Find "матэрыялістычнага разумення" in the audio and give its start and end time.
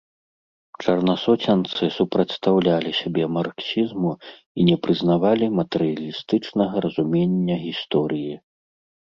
5.59-7.55